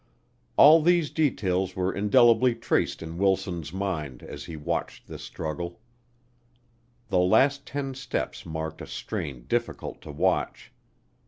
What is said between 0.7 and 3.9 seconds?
these details were indelibly traced in Wilson's